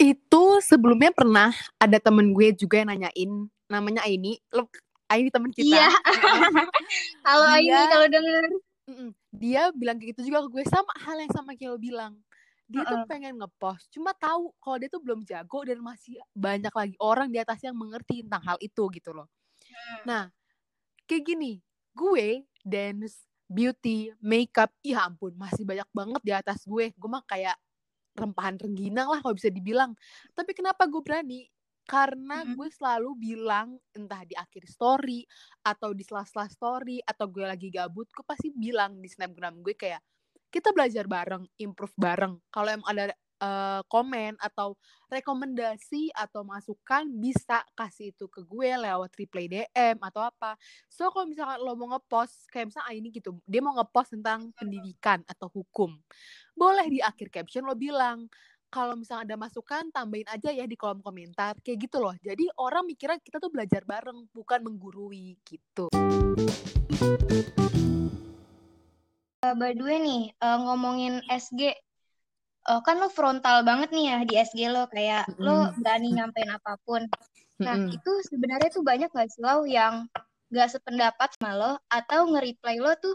Itu 0.02 0.60
sebelumnya 0.62 1.14
pernah 1.14 1.54
ada 1.78 1.98
temen 2.02 2.34
gue 2.34 2.54
juga 2.54 2.82
yang 2.82 2.90
nanyain, 2.94 3.32
namanya 3.70 4.04
ini, 4.10 4.42
lo 4.52 4.68
Aini 5.12 5.30
teman 5.30 5.52
kita. 5.52 5.74
Iya. 5.74 5.90
Halo 7.28 7.46
Aini 7.50 7.82
kalau 7.92 8.08
denger. 8.08 8.44
Dia 9.34 9.72
bilang 9.76 9.98
kayak 10.00 10.16
gitu 10.16 10.32
juga 10.32 10.44
ke 10.48 10.50
gue 10.52 10.64
sama 10.68 10.92
hal 11.04 11.18
yang 11.24 11.32
sama 11.32 11.56
kayak 11.56 11.76
lo 11.76 11.80
bilang. 11.80 12.14
Dia 12.68 12.82
uh 12.82 12.84
-uh. 12.88 12.92
tuh 12.96 13.00
pengen 13.12 13.36
ngepost, 13.38 13.92
cuma 13.92 14.16
tahu 14.16 14.56
kalau 14.64 14.80
dia 14.80 14.88
tuh 14.88 15.04
belum 15.04 15.28
jago 15.28 15.68
dan 15.68 15.84
masih 15.84 16.16
banyak 16.32 16.72
lagi 16.72 16.96
orang 17.04 17.28
di 17.28 17.38
atas 17.38 17.60
yang 17.60 17.76
mengerti 17.76 18.24
tentang 18.24 18.40
hal 18.40 18.58
itu 18.64 18.88
gitu 18.88 19.12
loh. 19.12 19.28
Hmm. 19.68 20.00
Nah, 20.08 20.24
kayak 21.04 21.28
gini, 21.28 21.60
gue 21.92 22.48
dance, 22.64 23.28
beauty, 23.52 24.16
makeup, 24.24 24.72
ya 24.80 25.06
ampun 25.06 25.36
masih 25.36 25.68
banyak 25.68 25.86
banget 25.92 26.22
di 26.24 26.34
atas 26.34 26.64
gue. 26.64 26.96
Gue 26.96 27.10
mah 27.12 27.22
kayak 27.28 27.60
rempahan 28.16 28.56
rengginang 28.58 29.12
lah 29.12 29.20
kalau 29.20 29.36
bisa 29.36 29.52
dibilang. 29.52 29.92
Tapi 30.34 30.52
kenapa 30.56 30.88
gue 30.88 31.02
berani? 31.04 31.46
Karena 31.84 32.44
mm-hmm. 32.44 32.56
gue 32.56 32.70
selalu 32.72 33.12
bilang 33.20 33.76
entah 33.92 34.24
di 34.24 34.34
akhir 34.34 34.66
story 34.68 35.28
atau 35.64 35.92
di 35.92 36.04
sela-sela 36.08 36.48
story 36.48 37.04
atau 37.04 37.28
gue 37.28 37.44
lagi 37.44 37.68
gabut 37.68 38.08
gue 38.08 38.26
pasti 38.26 38.52
bilang 38.56 39.00
di 39.04 39.12
snapgram 39.12 39.60
gue 39.60 39.76
kayak 39.76 40.00
kita 40.54 40.70
belajar 40.70 41.10
bareng 41.10 41.50
improve 41.58 41.98
bareng. 41.98 42.38
Kalau 42.54 42.70
emang 42.70 42.86
ada 42.86 43.10
uh, 43.42 43.82
komen 43.90 44.38
atau 44.38 44.78
rekomendasi 45.10 46.14
atau 46.14 46.46
masukan 46.46 47.10
bisa 47.10 47.66
kasih 47.74 48.14
itu 48.14 48.30
ke 48.30 48.46
gue 48.46 48.70
lewat 48.78 49.10
replay 49.18 49.50
DM 49.50 49.98
atau 49.98 50.22
apa. 50.30 50.54
So 50.86 51.10
kalau 51.10 51.26
misalkan 51.26 51.58
lo 51.58 51.74
mau 51.74 51.98
ngepost 51.98 52.46
kayak 52.54 52.70
misalnya 52.70 52.94
ini 52.94 53.10
gitu 53.10 53.34
dia 53.50 53.66
mau 53.66 53.74
ngepost 53.74 54.14
tentang 54.14 54.54
pendidikan 54.54 55.26
atau 55.26 55.50
hukum. 55.50 55.98
Boleh 56.54 56.86
di 56.86 57.02
akhir 57.02 57.34
caption 57.34 57.66
lo 57.66 57.74
bilang 57.74 58.30
kalau 58.74 58.98
misalnya 58.98 59.30
ada 59.30 59.38
masukan 59.38 59.94
tambahin 59.94 60.26
aja 60.34 60.50
ya 60.50 60.66
di 60.66 60.74
kolom 60.74 60.98
komentar 61.06 61.54
kayak 61.62 61.86
gitu 61.86 62.02
loh 62.02 62.18
jadi 62.18 62.42
orang 62.58 62.90
mikirnya 62.90 63.22
kita 63.22 63.38
tuh 63.38 63.54
belajar 63.54 63.86
bareng 63.86 64.26
bukan 64.34 64.66
menggurui 64.66 65.38
gitu 65.46 65.94
uh, 69.46 69.54
by 69.54 69.78
the 69.78 69.84
way 69.86 70.02
nih 70.02 70.34
uh, 70.42 70.58
ngomongin 70.58 71.22
SG 71.30 71.78
uh, 72.66 72.82
kan 72.82 72.98
lo 72.98 73.14
frontal 73.14 73.62
banget 73.62 73.94
nih 73.94 74.06
ya 74.10 74.18
di 74.26 74.34
SG 74.42 74.74
lo 74.74 74.90
kayak 74.90 75.30
mm. 75.30 75.38
lo 75.38 75.70
berani 75.78 76.18
nyampein 76.18 76.50
apa 76.50 76.74
pun 76.82 77.06
nah 77.62 77.78
mm. 77.78 77.94
itu 77.94 78.12
sebenarnya 78.26 78.74
tuh 78.74 78.82
banyak 78.82 79.14
gak 79.14 79.30
sih 79.30 79.46
lo 79.46 79.70
yang 79.70 80.10
gak 80.50 80.74
sependapat 80.74 81.30
sama 81.38 81.54
lo 81.54 81.72
atau 81.94 82.26
nge-reply 82.26 82.82
lo 82.82 82.98
tuh 82.98 83.14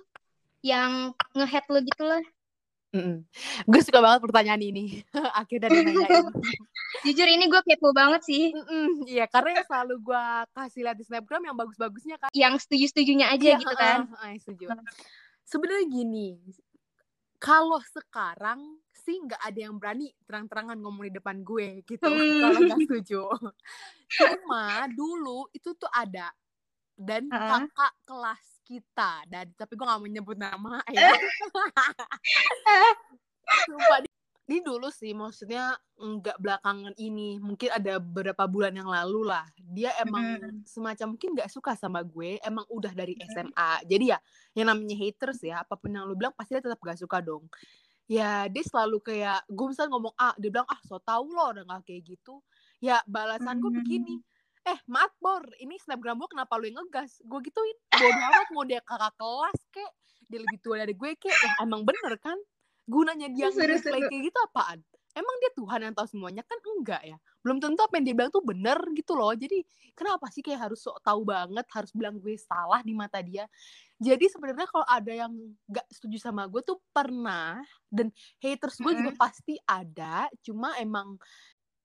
yang 0.62 1.14
ngehead 1.38 1.64
lo 1.70 1.78
gitu 1.82 2.02
loh. 2.02 2.22
Mm 2.88 3.02
-mm. 3.04 3.16
Gue 3.68 3.80
suka 3.84 4.00
banget 4.00 4.20
pertanyaan 4.24 4.62
ini. 4.64 5.04
Akhirnya 5.40 5.68
dinanyain. 5.68 6.24
Jujur 7.04 7.28
ini 7.28 7.44
gue 7.44 7.60
kepo 7.60 7.92
banget 7.92 8.24
sih. 8.24 8.48
Iya, 9.04 9.28
karena 9.28 9.60
yang 9.60 9.66
selalu 9.68 9.94
gue 10.00 10.24
kasih 10.56 10.80
lihat 10.88 10.96
di 10.96 11.04
snapgram 11.04 11.44
yang 11.44 11.56
bagus-bagusnya 11.56 12.16
kan. 12.16 12.30
Yang 12.32 12.64
setuju-setujunya 12.64 13.26
aja 13.28 13.48
ya, 13.54 13.58
gitu 13.60 13.74
kan. 13.76 14.08
Uh, 14.08 14.24
uh, 14.24 14.36
setuju. 14.40 14.66
Sebenarnya 15.44 15.84
gini, 15.84 16.28
kalau 17.36 17.78
sekarang 17.84 18.80
sih 19.08 19.16
nggak 19.24 19.40
ada 19.40 19.60
yang 19.68 19.76
berani 19.80 20.12
terang-terangan 20.28 20.76
ngomong 20.80 21.08
di 21.08 21.12
depan 21.16 21.40
gue 21.40 21.80
gitu. 21.88 22.04
Hmm. 22.04 22.40
Kalau 22.44 22.60
nggak 22.60 22.80
setuju. 22.84 23.22
Cuma 24.12 24.84
dulu 24.92 25.48
itu 25.56 25.72
tuh 25.76 25.88
ada 25.88 26.28
dan 26.98 27.30
uh 27.30 27.36
-huh. 27.36 27.48
kakak 27.70 27.94
kelas 28.04 28.57
kita 28.68 29.24
dan 29.24 29.48
tapi 29.56 29.72
gue 29.80 29.86
gak 29.88 29.96
mau 29.96 30.04
nyebut 30.04 30.36
nama 30.36 30.84
ya. 30.92 31.08
Sumpah, 33.64 34.04
ini 34.48 34.64
dulu 34.64 34.92
sih 34.92 35.12
maksudnya 35.12 35.76
nggak 35.96 36.40
belakangan 36.40 36.96
ini 36.96 37.36
mungkin 37.36 37.68
ada 37.68 38.00
beberapa 38.00 38.44
bulan 38.44 38.72
yang 38.76 38.88
lalu 38.88 39.28
lah. 39.28 39.44
Dia 39.56 39.92
emang 40.00 40.40
hmm. 40.40 40.68
semacam 40.68 41.16
mungkin 41.16 41.36
nggak 41.36 41.52
suka 41.52 41.72
sama 41.76 42.00
gue 42.00 42.40
emang 42.40 42.64
udah 42.72 42.92
dari 42.96 43.12
SMA 43.28 43.84
jadi 43.84 44.16
ya 44.16 44.18
yang 44.56 44.72
namanya 44.72 44.96
haters 44.96 45.44
ya 45.44 45.64
apa 45.64 45.76
pun 45.76 45.92
yang 45.92 46.08
lu 46.08 46.16
bilang 46.16 46.32
pasti 46.32 46.56
dia 46.56 46.64
tetap 46.64 46.80
gak 46.80 46.96
suka 46.96 47.20
dong. 47.24 47.44
Ya 48.08 48.48
dia 48.48 48.64
selalu 48.64 49.04
kayak 49.04 49.44
gue 49.48 49.66
misalnya 49.68 49.92
ngomong 49.96 50.16
ah 50.16 50.32
dia 50.40 50.48
bilang 50.48 50.68
ah 50.68 50.80
so 50.84 50.96
tau 50.96 51.28
lo 51.28 51.52
udah 51.52 51.64
gak 51.68 51.84
kayak 51.88 52.08
gitu. 52.08 52.40
Ya 52.80 53.04
balasan 53.04 53.60
gue 53.60 53.72
begini 53.72 54.20
eh 54.68 54.78
maaf 54.84 55.12
Bor. 55.16 55.44
Ini 55.56 55.80
snapgram 55.80 56.20
gue 56.20 56.28
kenapa 56.28 56.60
lu 56.60 56.68
yang 56.68 56.84
ngegas? 56.84 57.24
Gue 57.24 57.40
gituin. 57.40 57.76
Bodoh 57.88 58.24
amat 58.28 58.48
mau 58.52 58.64
dia 58.68 58.80
kakak 58.84 59.14
kelas 59.16 59.58
kek. 59.72 59.92
Dia 60.28 60.38
lebih 60.44 60.58
tua 60.60 60.76
dari 60.84 60.92
gue 60.92 61.10
kek. 61.16 61.32
Eh, 61.32 61.52
emang 61.64 61.88
bener 61.88 62.20
kan? 62.20 62.36
Gunanya 62.84 63.28
dia 63.32 63.48
nge 63.48 63.84
kayak 63.84 64.08
gitu 64.12 64.38
apaan? 64.44 64.80
Emang 65.16 65.34
dia 65.42 65.50
Tuhan 65.56 65.80
yang 65.82 65.94
tahu 65.96 66.06
semuanya? 66.06 66.46
Kan 66.46 66.60
enggak 66.62 67.02
ya? 67.02 67.16
Belum 67.42 67.58
tentu 67.58 67.80
apa 67.82 67.96
yang 67.98 68.06
dia 68.06 68.14
bilang 68.14 68.30
tuh 68.30 68.44
bener 68.44 68.78
gitu 68.94 69.12
loh. 69.16 69.32
Jadi 69.34 69.64
kenapa 69.96 70.30
sih 70.30 70.44
kayak 70.44 70.70
harus 70.70 70.84
sok 70.84 71.00
tahu 71.02 71.26
banget 71.26 71.66
harus 71.74 71.90
bilang 71.96 72.20
gue 72.20 72.36
salah 72.38 72.84
di 72.84 72.92
mata 72.94 73.18
dia? 73.24 73.48
Jadi 73.98 74.30
sebenarnya 74.30 74.68
kalau 74.70 74.86
ada 74.86 75.10
yang 75.10 75.32
gak 75.66 75.86
setuju 75.90 76.22
sama 76.22 76.46
gue 76.46 76.62
tuh 76.62 76.78
pernah 76.94 77.58
dan 77.90 78.14
haters 78.38 78.78
gue 78.78 78.84
mm 78.84 78.88
-hmm. 78.94 79.00
juga 79.10 79.12
pasti 79.18 79.54
ada. 79.66 80.30
Cuma 80.44 80.76
emang 80.78 81.18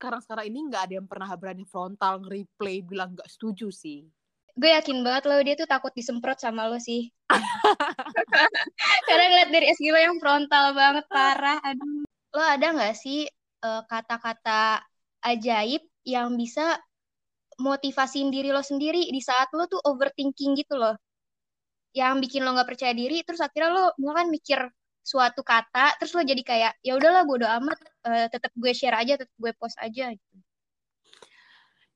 sekarang-sekarang 0.03 0.51
ini 0.51 0.59
nggak 0.67 0.83
ada 0.83 0.93
yang 0.99 1.07
pernah 1.07 1.31
berani 1.39 1.63
frontal 1.63 2.19
nge-replay 2.19 2.83
bilang 2.83 3.15
nggak 3.15 3.31
setuju 3.31 3.71
sih. 3.71 4.03
Gue 4.51 4.75
yakin 4.75 4.99
banget 4.99 5.31
loh 5.31 5.39
dia 5.39 5.55
tuh 5.55 5.63
takut 5.63 5.95
disemprot 5.95 6.35
sama 6.43 6.67
lo 6.67 6.75
sih. 6.75 7.07
Karena 9.07 9.25
ngeliat 9.31 9.49
dari 9.55 9.71
SG 9.71 9.95
lo 9.95 9.99
yang 10.03 10.19
frontal 10.19 10.75
banget 10.75 11.07
parah. 11.07 11.63
Aduh. 11.63 12.03
Lo 12.35 12.43
ada 12.43 12.67
nggak 12.75 12.99
sih 12.99 13.23
eh, 13.63 13.81
kata-kata 13.87 14.83
ajaib 15.23 15.87
yang 16.03 16.35
bisa 16.35 16.75
motivasiin 17.63 18.27
diri 18.27 18.51
lo 18.51 18.59
sendiri 18.59 19.07
di 19.07 19.21
saat 19.23 19.55
lo 19.55 19.71
tuh 19.71 19.79
overthinking 19.87 20.59
gitu 20.59 20.75
loh. 20.75 20.99
Yang 21.95 22.27
bikin 22.27 22.43
lo 22.43 22.51
nggak 22.59 22.75
percaya 22.75 22.91
diri, 22.91 23.23
terus 23.23 23.39
akhirnya 23.39 23.95
lo 23.95 24.11
kan 24.11 24.27
mikir 24.27 24.67
suatu 25.03 25.43
kata 25.43 25.99
terus 25.99 26.15
lo 26.15 26.23
jadi 26.23 26.39
kayak 26.39 26.73
ya 26.79 26.95
udahlah 26.95 27.27
bodo 27.27 27.43
amat 27.43 27.75
uh, 28.05 28.27
tetap 28.29 28.51
gue 28.55 28.71
share 28.75 28.97
aja 28.97 29.19
tetap 29.19 29.35
gue 29.39 29.51
post 29.55 29.79
aja 29.79 30.11
gitu. 30.11 30.37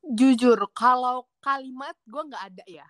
jujur 0.08 0.60
kalau 0.72 1.28
kalimat 1.44 1.96
gue 2.08 2.22
nggak 2.32 2.44
ada 2.54 2.66
ya 2.68 2.88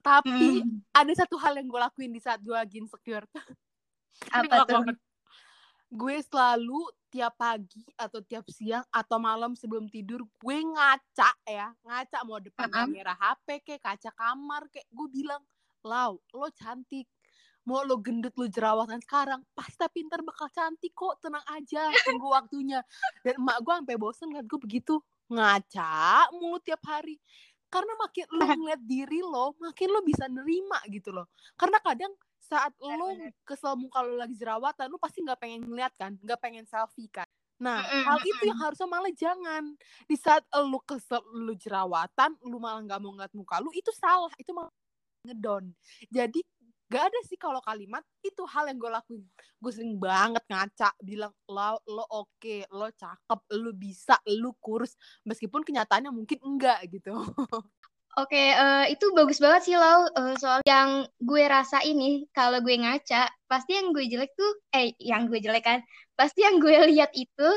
tapi 0.00 0.62
hmm. 0.62 0.94
ada 0.94 1.12
satu 1.12 1.36
hal 1.40 1.58
yang 1.58 1.68
gue 1.68 1.80
lakuin 1.80 2.12
di 2.12 2.20
saat 2.22 2.40
gue 2.40 2.54
lagi 2.54 2.80
insecure 2.80 3.26
apa 4.32 4.64
tuh 4.64 4.84
gue 5.86 6.16
selalu 6.26 6.82
tiap 7.14 7.38
pagi 7.38 7.86
atau 7.94 8.20
tiap 8.20 8.44
siang 8.50 8.82
atau 8.90 9.16
malam 9.22 9.54
sebelum 9.54 9.86
tidur 9.86 10.26
gue 10.42 10.58
ngaca 10.58 11.30
ya 11.46 11.70
ngaca 11.86 12.18
mau 12.26 12.42
depan 12.42 12.66
uh 12.66 12.72
-huh. 12.74 12.78
kamera 12.84 13.14
HP 13.14 13.46
kayak 13.62 13.82
kaca 13.82 14.10
kamar 14.12 14.66
kayak 14.68 14.88
gue 14.90 15.08
bilang 15.08 15.42
lau 15.86 16.18
lo 16.34 16.48
cantik 16.58 17.06
mau 17.66 17.82
lo 17.82 17.98
gendut 17.98 18.30
lo 18.38 18.46
jerawatan 18.46 19.02
sekarang 19.02 19.42
pasti 19.50 19.74
tapi 19.74 20.06
ntar 20.06 20.22
bakal 20.22 20.46
cantik 20.54 20.94
kok 20.94 21.18
tenang 21.18 21.42
aja 21.50 21.90
tunggu 22.06 22.30
waktunya 22.30 22.80
dan 23.26 23.34
emak 23.42 23.58
gue 23.58 23.74
sampai 23.82 23.96
bosen 23.98 24.30
liat 24.30 24.46
gue 24.46 24.60
begitu 24.62 24.94
ngaca 25.26 26.30
mulu 26.38 26.62
tiap 26.62 26.80
hari 26.86 27.18
karena 27.66 27.92
makin 27.98 28.26
lo 28.30 28.46
ngeliat 28.62 28.82
diri 28.86 29.20
lo 29.20 29.58
makin 29.58 29.88
lo 29.90 30.00
bisa 30.06 30.30
nerima 30.30 30.78
gitu 30.86 31.10
loh 31.10 31.26
karena 31.58 31.82
kadang 31.82 32.14
saat 32.38 32.70
lo 32.78 33.10
kesel 33.42 33.74
muka 33.74 33.98
lo 34.06 34.14
lagi 34.14 34.38
jerawatan 34.38 34.86
lo 34.86 35.02
pasti 35.02 35.26
nggak 35.26 35.38
pengen 35.42 35.66
ngeliat 35.66 35.90
kan 35.98 36.14
nggak 36.22 36.38
pengen 36.38 36.64
selfie 36.64 37.10
kan 37.10 37.26
Nah, 37.56 37.80
hal 37.80 38.20
itu 38.20 38.52
yang 38.52 38.60
harusnya 38.60 38.84
malah 38.84 39.08
jangan. 39.16 39.64
Di 40.04 40.12
saat 40.20 40.44
lo 40.52 40.76
kesel, 40.84 41.24
lo 41.24 41.56
jerawatan, 41.56 42.36
lo 42.44 42.60
malah 42.60 42.84
nggak 42.84 43.00
mau 43.00 43.16
ngeliat 43.16 43.32
muka 43.32 43.64
lo, 43.64 43.72
itu 43.72 43.88
salah. 43.96 44.28
Itu 44.36 44.52
malah 44.52 44.68
ngedon. 45.24 45.72
Jadi 46.12 46.44
gak 46.86 47.10
ada 47.10 47.20
sih 47.26 47.34
kalau 47.34 47.58
kalimat 47.62 48.02
itu 48.22 48.42
hal 48.46 48.70
yang 48.70 48.78
gue 48.78 48.90
lakuin. 48.90 49.24
Gue 49.58 49.72
sering 49.74 49.98
banget 49.98 50.42
ngaca 50.46 50.94
bilang 51.02 51.34
lo 51.50 51.82
lo 51.90 52.04
oke 52.06 52.38
okay, 52.38 52.62
lo 52.70 52.86
cakep 52.94 53.40
lo 53.58 53.70
bisa 53.74 54.14
lo 54.38 54.54
kurus. 54.62 54.94
Meskipun 55.26 55.66
kenyataannya 55.66 56.14
mungkin 56.14 56.38
enggak 56.42 56.86
gitu. 56.90 57.14
Oke, 58.16 58.32
okay, 58.32 58.48
uh, 58.56 58.88
eh, 58.88 58.96
itu 58.96 59.12
bagus 59.12 59.36
banget 59.36 59.68
sih 59.68 59.76
lo 59.76 60.08
uh, 60.08 60.32
soal 60.40 60.64
yang 60.64 61.04
gue 61.20 61.44
rasa 61.44 61.84
ini 61.84 62.24
kalau 62.32 62.64
gue 62.64 62.72
ngaca 62.72 63.28
pasti 63.44 63.76
yang 63.76 63.92
gue 63.92 64.08
jelek 64.08 64.32
tuh 64.32 64.52
eh 64.72 64.96
yang 64.96 65.28
gue 65.28 65.36
jelek 65.36 65.60
kan 65.60 65.84
pasti 66.16 66.40
yang 66.40 66.56
gue 66.56 66.96
lihat 66.96 67.12
itu 67.12 67.48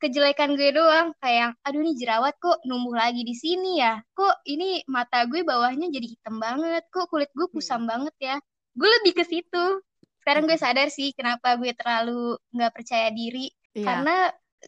kejelekan 0.00 0.56
gue 0.56 0.72
doang. 0.72 1.12
Kayak 1.20 1.60
aduh 1.68 1.84
nih 1.84 2.00
jerawat 2.00 2.32
kok 2.40 2.64
numbuh 2.64 2.96
lagi 2.96 3.28
di 3.28 3.36
sini 3.36 3.84
ya? 3.84 4.00
Kok 4.16 4.40
ini 4.48 4.80
mata 4.88 5.28
gue 5.28 5.44
bawahnya 5.44 5.92
jadi 5.92 6.06
hitam 6.08 6.40
banget 6.40 6.88
kok 6.88 7.12
kulit 7.12 7.28
gue 7.36 7.52
kusam 7.52 7.84
hmm. 7.84 7.90
banget 7.92 8.16
ya 8.16 8.36
gue 8.76 8.90
lebih 9.00 9.12
ke 9.16 9.24
situ. 9.24 9.66
Sekarang 10.22 10.44
gue 10.44 10.58
sadar 10.60 10.92
sih 10.92 11.16
kenapa 11.16 11.56
gue 11.56 11.72
terlalu 11.72 12.36
nggak 12.52 12.72
percaya 12.76 13.08
diri. 13.10 13.48
Yeah. 13.76 13.84
karena 13.84 14.16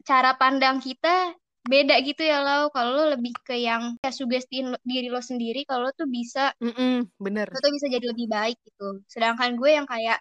cara 0.05 0.37
pandang 0.37 0.85
kita 0.85 1.33
beda 1.69 2.00
gitu 2.00 2.25
ya 2.25 2.41
lo 2.41 2.73
kalau 2.73 2.97
lo 2.97 3.05
lebih 3.12 3.33
ke 3.45 3.61
yang 3.61 4.00
ya 4.00 4.12
sugestiin 4.12 4.73
diri 4.85 5.12
lo 5.12 5.21
sendiri 5.21 5.69
kalau 5.69 5.88
lo 5.88 5.93
tuh 5.93 6.09
bisa 6.09 6.53
mm 6.61 6.73
-mm, 6.73 6.97
bener. 7.21 7.49
lo 7.49 7.59
tuh 7.61 7.73
bisa 7.73 7.88
jadi 7.93 8.05
lebih 8.09 8.29
baik 8.29 8.57
gitu. 8.65 9.05
Sedangkan 9.05 9.57
gue 9.57 9.71
yang 9.77 9.85
kayak 9.85 10.21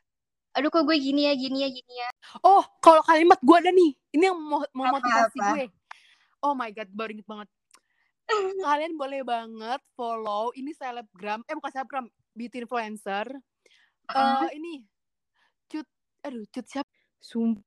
aduh 0.56 0.74
kok 0.74 0.84
gue 0.89 0.98
gini 0.98 1.29
ya 1.29 1.34
gini 1.36 1.63
ya 1.63 1.70
gini 1.72 1.94
ya. 2.00 2.10
Oh 2.44 2.63
kalau 2.84 3.03
kalimat 3.03 3.39
gue 3.39 3.58
ada 3.60 3.72
nih. 3.72 3.91
Ini 4.15 4.24
yang 4.32 4.38
mau 4.39 4.63
motivasi 4.75 5.38
gue. 5.39 5.65
Oh 6.44 6.51
my 6.56 6.72
god 6.75 6.89
baru 6.91 7.15
inget 7.15 7.27
banget. 7.27 7.50
Kalian 8.67 8.94
boleh 9.00 9.22
banget 9.24 9.79
follow 9.96 10.51
ini 10.56 10.75
selebgram 10.75 11.48
eh 11.48 11.56
bukan 11.56 11.72
selebgram 11.72 12.06
beauty 12.36 12.67
influencer 12.67 13.27
uh, 14.13 14.47
ini. 14.53 14.83
Cut 15.67 15.87
aduh 16.23 16.45
cut 16.51 16.65
siapa? 16.67 16.91
Sum 17.19 17.57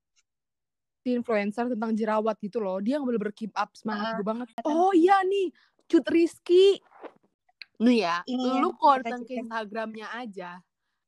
influencer 1.04 1.66
tentang 1.72 1.92
jerawat 1.96 2.36
gitu 2.38 2.60
loh. 2.60 2.78
Dia 2.78 3.00
nggak 3.00 3.08
boleh 3.08 3.36
keep 3.36 3.52
up 3.56 3.72
semangat 3.72 4.14
uh, 4.14 4.14
gue 4.20 4.26
banget. 4.26 4.46
Oh 4.68 4.92
iya 4.92 5.24
nih. 5.24 5.48
Cut 5.90 6.06
Rizky. 6.12 6.78
Nih 7.80 8.04
ya? 8.04 8.20
Ini 8.28 8.60
lu 8.60 8.76
kalau 8.76 9.00
datang 9.00 9.24
ke 9.24 9.40
Instagramnya 9.40 10.08
aja. 10.12 10.60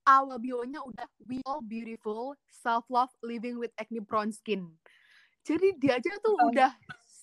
Awal 0.03 0.43
bionya 0.43 0.83
udah 0.83 1.07
we 1.31 1.39
all 1.47 1.63
beautiful 1.63 2.35
self 2.51 2.83
love 2.91 3.13
living 3.23 3.61
with 3.61 3.71
acne 3.79 4.03
prone 4.03 4.35
skin. 4.35 4.67
Jadi 5.47 5.79
dia 5.79 6.03
aja 6.03 6.11
tuh 6.19 6.35
oh. 6.35 6.51
udah 6.51 6.75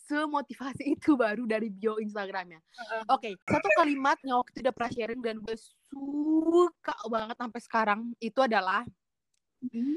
semotivasi 0.09 0.83
itu 0.97 1.13
baru 1.13 1.45
dari 1.45 1.69
bio 1.69 2.01
Instagramnya. 2.01 2.57
Uh, 2.73 3.13
Oke, 3.13 3.29
okay, 3.29 3.33
satu 3.45 3.69
kalimat 3.77 4.17
yang 4.25 4.41
waktu 4.41 4.57
itu 4.57 4.61
udah 4.65 4.75
pernah 4.75 4.91
sharing 4.97 5.21
dan 5.21 5.37
gue 5.37 5.57
suka 5.57 6.95
banget 7.05 7.37
sampai 7.37 7.61
sekarang 7.61 7.99
itu 8.17 8.39
adalah 8.41 8.81
mm-hmm. 9.61 9.95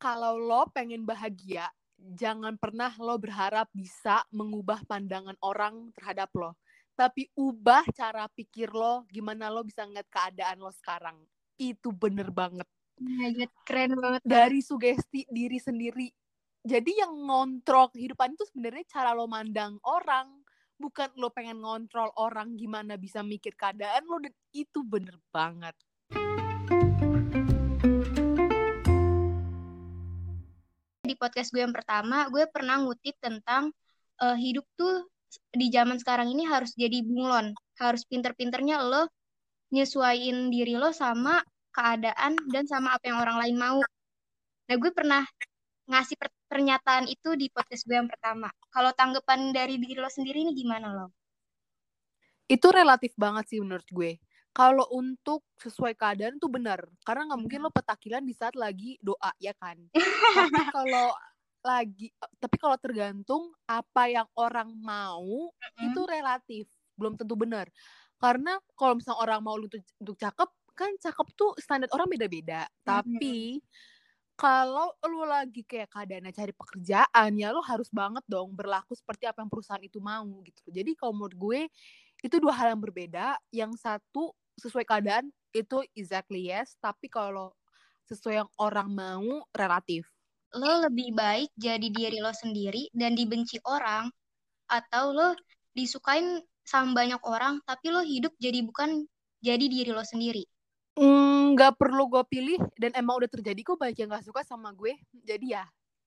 kalau 0.00 0.40
lo 0.40 0.64
pengen 0.72 1.04
bahagia, 1.04 1.68
jangan 2.00 2.56
pernah 2.56 2.90
lo 2.96 3.20
berharap 3.20 3.68
bisa 3.76 4.24
mengubah 4.32 4.80
pandangan 4.88 5.36
orang 5.44 5.92
terhadap 5.92 6.32
lo. 6.32 6.56
Tapi 6.94 7.28
ubah 7.34 7.84
cara 7.90 8.30
pikir 8.32 8.70
lo, 8.70 9.04
gimana 9.10 9.50
lo 9.50 9.66
bisa 9.66 9.84
ngeliat 9.84 10.08
keadaan 10.08 10.62
lo 10.62 10.70
sekarang. 10.70 11.18
Itu 11.58 11.90
bener 11.90 12.30
banget. 12.30 12.66
Ya, 13.02 13.50
keren 13.66 13.98
banget. 13.98 14.22
Dari 14.22 14.62
sugesti 14.62 15.26
diri 15.26 15.58
sendiri 15.58 16.06
jadi 16.64 17.04
yang 17.04 17.12
ngontrol 17.28 17.92
kehidupan 17.92 18.32
itu 18.32 18.48
sebenarnya 18.48 18.88
cara 18.88 19.12
lo 19.12 19.28
mandang 19.28 19.76
orang 19.84 20.40
bukan 20.80 21.12
lo 21.20 21.28
pengen 21.28 21.60
ngontrol 21.60 22.08
orang 22.16 22.56
gimana 22.56 22.96
bisa 22.96 23.20
mikir 23.20 23.52
keadaan 23.52 24.08
lo 24.08 24.16
dan 24.16 24.32
itu 24.56 24.80
bener 24.80 25.20
banget 25.28 25.76
di 31.04 31.14
podcast 31.20 31.52
gue 31.52 31.60
yang 31.60 31.76
pertama 31.76 32.32
gue 32.32 32.48
pernah 32.48 32.80
ngutip 32.80 33.20
tentang 33.20 33.68
uh, 34.24 34.32
hidup 34.32 34.64
tuh 34.80 35.04
di 35.52 35.68
zaman 35.68 36.00
sekarang 36.00 36.32
ini 36.32 36.48
harus 36.48 36.72
jadi 36.72 37.04
bunglon 37.04 37.52
harus 37.76 38.08
pinter-pinternya 38.08 38.80
lo 38.80 39.12
nyesuaiin 39.68 40.48
diri 40.48 40.80
lo 40.80 40.96
sama 40.96 41.44
keadaan, 41.74 42.38
dan 42.54 42.64
sama 42.70 42.94
apa 42.94 43.10
yang 43.10 43.18
orang 43.18 43.36
lain 43.42 43.56
mau. 43.58 43.78
Nah, 44.70 44.76
gue 44.78 44.92
pernah 44.94 45.26
ngasih 45.90 46.14
per 46.16 46.30
pernyataan 46.54 47.10
itu 47.10 47.34
di 47.34 47.50
podcast 47.50 47.82
gue 47.82 47.98
yang 47.98 48.06
pertama. 48.06 48.46
Kalau 48.70 48.94
tanggapan 48.94 49.50
dari 49.50 49.74
diri 49.74 49.98
lo 49.98 50.06
sendiri 50.06 50.46
ini 50.46 50.54
gimana 50.54 50.94
lo? 50.94 51.10
Itu 52.46 52.70
relatif 52.70 53.10
banget 53.18 53.50
sih 53.50 53.58
menurut 53.58 53.88
gue. 53.90 54.22
Kalau 54.54 54.86
untuk 54.94 55.42
sesuai 55.58 55.98
keadaan 55.98 56.38
tuh 56.38 56.46
benar. 56.46 56.86
Karena 57.02 57.26
nggak 57.26 57.40
mungkin 57.42 57.58
lo 57.58 57.74
petakilan 57.74 58.22
di 58.22 58.30
saat 58.30 58.54
lagi 58.54 58.94
doa, 59.02 59.34
ya 59.42 59.50
kan? 59.58 59.74
tapi 59.90 60.62
kalau 60.78 61.10
lagi, 61.66 62.14
tapi 62.38 62.56
kalau 62.62 62.78
tergantung 62.78 63.50
apa 63.66 64.06
yang 64.06 64.28
orang 64.38 64.70
mau, 64.78 65.50
mm 65.50 65.58
-hmm. 65.58 65.86
itu 65.90 66.00
relatif. 66.06 66.64
Belum 66.94 67.18
tentu 67.18 67.34
benar. 67.34 67.66
Karena 68.22 68.62
kalau 68.78 68.94
misalnya 68.94 69.18
orang 69.18 69.40
mau 69.42 69.58
untuk, 69.58 69.82
untuk 69.98 70.14
cakep, 70.22 70.46
kan 70.78 70.94
cakep 71.02 71.26
tuh 71.34 71.50
standar 71.58 71.90
orang 71.90 72.06
beda-beda. 72.06 72.70
Mm 72.86 73.58
-hmm. 73.58 73.58
Kalau 74.34 74.90
lu 75.06 75.22
lagi 75.22 75.62
kayak 75.62 75.94
keadaannya 75.94 76.34
cari 76.34 76.50
pekerjaan 76.50 77.30
ya 77.38 77.54
lo 77.54 77.62
harus 77.62 77.86
banget 77.94 78.26
dong 78.26 78.50
berlaku 78.50 78.98
seperti 78.98 79.30
apa 79.30 79.46
yang 79.46 79.50
perusahaan 79.50 79.82
itu 79.82 80.02
mau 80.02 80.26
gitu. 80.42 80.62
Jadi 80.74 80.98
kalau 80.98 81.14
menurut 81.14 81.36
gue 81.38 81.60
itu 82.24 82.36
dua 82.42 82.54
hal 82.58 82.74
yang 82.74 82.82
berbeda. 82.82 83.38
Yang 83.54 83.78
satu 83.78 84.34
sesuai 84.58 84.82
keadaan 84.82 85.30
itu 85.54 85.86
exactly 85.94 86.50
yes, 86.50 86.74
tapi 86.82 87.06
kalau 87.06 87.54
sesuai 88.10 88.42
yang 88.42 88.50
orang 88.58 88.90
mau 88.90 89.46
relatif. 89.54 90.10
Lo 90.54 90.82
lebih 90.82 91.14
baik 91.14 91.50
jadi 91.54 91.86
diri 91.90 92.18
lo 92.18 92.34
sendiri 92.34 92.90
dan 92.90 93.14
dibenci 93.14 93.62
orang 93.66 94.10
atau 94.70 95.14
lo 95.14 95.28
disukain 95.74 96.42
sama 96.64 97.04
banyak 97.04 97.20
orang 97.28 97.60
tapi 97.68 97.92
lo 97.92 98.00
hidup 98.00 98.32
jadi 98.40 98.64
bukan 98.64 99.04
jadi 99.44 99.66
diri 99.68 99.90
lo 99.92 100.00
sendiri 100.00 100.48
nggak 101.54 101.78
perlu 101.78 102.10
gue 102.10 102.24
pilih 102.26 102.60
dan 102.74 102.90
emang 102.98 103.22
udah 103.22 103.30
terjadi 103.30 103.60
kok 103.62 103.78
banyak 103.78 103.98
yang 104.02 104.10
gak 104.10 104.26
suka 104.26 104.42
sama 104.42 104.74
gue. 104.74 104.98
Jadi 105.22 105.54
ya 105.54 105.64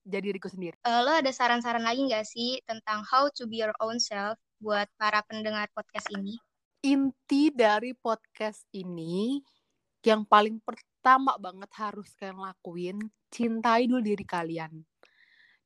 jadi 0.07 0.31
diriku 0.31 0.47
sendiri. 0.47 0.75
Uh, 0.87 1.03
lo 1.03 1.11
ada 1.19 1.31
saran-saran 1.31 1.83
lagi 1.83 2.03
nggak 2.07 2.27
sih 2.27 2.59
tentang 2.63 3.03
how 3.03 3.27
to 3.31 3.43
be 3.47 3.59
your 3.59 3.75
own 3.83 3.99
self 3.99 4.39
buat 4.63 4.87
para 4.95 5.19
pendengar 5.27 5.67
podcast 5.75 6.07
ini? 6.15 6.39
Inti 6.83 7.51
dari 7.51 7.91
podcast 7.91 8.63
ini 8.71 9.43
yang 10.05 10.23
paling 10.23 10.63
pertama 10.63 11.35
banget 11.35 11.67
harus 11.75 12.15
kalian 12.15 12.39
lakuin 12.39 12.97
cintai 13.27 13.91
dulu 13.91 13.99
diri 13.99 14.23
kalian 14.23 14.71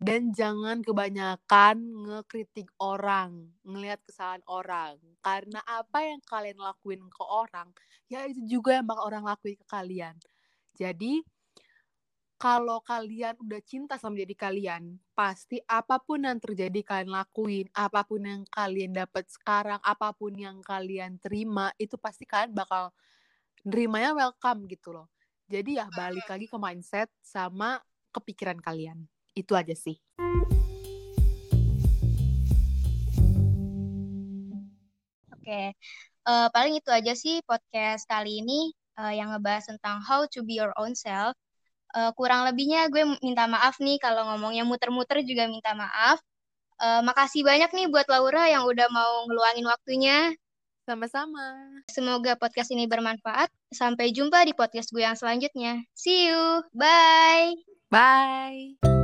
dan 0.02 0.34
jangan 0.34 0.82
kebanyakan 0.82 1.78
ngekritik 2.10 2.74
orang, 2.82 3.54
ngelihat 3.62 4.02
kesalahan 4.02 4.42
orang. 4.50 4.98
Karena 5.22 5.62
apa 5.62 6.02
yang 6.02 6.18
kalian 6.26 6.58
lakuin 6.58 7.06
ke 7.06 7.22
orang, 7.22 7.70
ya 8.10 8.26
itu 8.26 8.42
juga 8.58 8.82
yang 8.82 8.90
bakal 8.90 9.14
orang 9.14 9.30
lakuin 9.30 9.54
ke 9.62 9.68
kalian. 9.70 10.18
Jadi, 10.74 11.22
kalau 12.42 12.82
kalian 12.82 13.38
udah 13.38 13.62
cinta 13.62 14.02
sama 14.02 14.18
diri 14.18 14.34
kalian, 14.34 14.98
pasti 15.14 15.62
apa 15.70 16.02
pun 16.02 16.26
yang 16.26 16.42
terjadi 16.42 16.82
kalian 16.82 17.14
lakuin, 17.14 17.70
apa 17.70 18.02
pun 18.02 18.26
yang 18.26 18.42
kalian 18.50 18.98
dapat 18.98 19.30
sekarang, 19.30 19.78
apa 19.86 20.10
pun 20.18 20.34
yang 20.34 20.66
kalian 20.66 21.22
terima, 21.22 21.70
itu 21.78 22.02
pasti 22.02 22.26
kalian 22.26 22.58
bakal 22.58 22.90
nerimanya 23.62 24.18
welcome 24.18 24.66
gitu 24.66 24.98
loh. 24.98 25.14
Jadi 25.46 25.78
ya 25.78 25.86
balik 25.94 26.26
lagi 26.26 26.50
ke 26.50 26.58
mindset 26.58 27.14
sama 27.22 27.78
kepikiran 28.10 28.58
kalian. 28.58 29.06
Itu 29.32 29.56
aja 29.56 29.72
sih. 29.72 29.96
Oke, 35.42 35.74
uh, 36.30 36.48
paling 36.54 36.78
itu 36.78 36.90
aja 36.94 37.18
sih 37.18 37.42
podcast 37.44 38.06
kali 38.06 38.46
ini 38.46 38.72
uh, 39.02 39.12
yang 39.12 39.34
ngebahas 39.34 39.68
tentang 39.74 40.00
how 40.04 40.24
to 40.30 40.46
be 40.46 40.56
your 40.60 40.72
own 40.78 40.94
self. 40.94 41.34
Uh, 41.92 42.14
kurang 42.16 42.48
lebihnya 42.48 42.88
gue 42.88 43.04
minta 43.20 43.52
maaf 43.52 43.76
nih 43.84 44.00
kalau 44.00 44.24
ngomongnya 44.32 44.64
muter-muter 44.64 45.26
juga 45.28 45.50
minta 45.52 45.76
maaf. 45.76 46.24
Uh, 46.82 47.04
makasih 47.04 47.44
banyak 47.44 47.68
nih 47.76 47.88
buat 47.92 48.08
Laura 48.08 48.48
yang 48.48 48.64
udah 48.64 48.88
mau 48.94 49.28
ngeluangin 49.28 49.68
waktunya. 49.68 50.32
Sama-sama. 50.88 51.58
Semoga 51.92 52.34
podcast 52.40 52.74
ini 52.74 52.90
bermanfaat. 52.90 53.52
Sampai 53.70 54.16
jumpa 54.16 54.46
di 54.48 54.54
podcast 54.56 54.90
gue 54.90 55.04
yang 55.06 55.20
selanjutnya. 55.20 55.84
See 55.94 56.32
you. 56.32 56.66
Bye. 56.74 57.60
Bye. 57.92 59.01